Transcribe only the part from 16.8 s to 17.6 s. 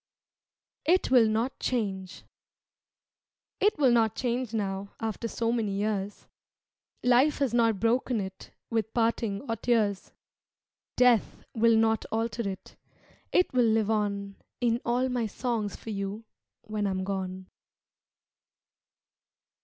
I am gone.